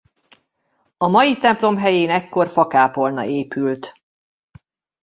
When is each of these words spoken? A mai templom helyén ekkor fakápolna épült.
A 0.97 1.07
mai 1.07 1.37
templom 1.37 1.77
helyén 1.77 2.09
ekkor 2.09 2.47
fakápolna 2.49 3.25
épült. 3.25 3.93